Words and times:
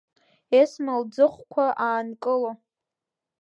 Есма 0.59 0.95
лӡыӷқәа 1.01 1.65
аанкыло. 1.85 2.51